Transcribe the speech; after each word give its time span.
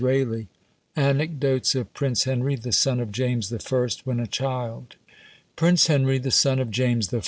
ANECDOTES 0.95 1.75
OF 1.75 1.93
PRINCE 1.93 2.23
HENRY, 2.23 2.55
THE 2.55 2.71
SON 2.71 2.99
OF 3.01 3.11
JAMES 3.11 3.53
I., 3.53 3.87
WHEN 4.03 4.19
A 4.19 4.25
CHILD. 4.25 4.95
Prince 5.55 5.85
Henry, 5.85 6.17
the 6.17 6.31
son 6.31 6.57
of 6.57 6.71
James 6.71 7.13
I. 7.13 7.19